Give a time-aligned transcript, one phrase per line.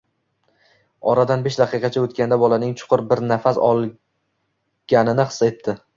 [1.11, 5.77] Oradan besh daqiqacha o'tganda bolaning chuqur bir nafas olganini his etdi.